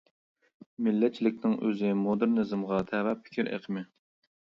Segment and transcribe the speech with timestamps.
[0.87, 3.91] مىللەتچىلىكنىڭ ئۆزى مودېرنىزمغا تەۋە پىكىر ئېقىمى.